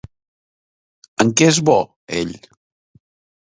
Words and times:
En 1.25 1.35
què 1.41 1.51
és 1.51 1.61
bo 1.69 1.77
ell? 2.23 2.35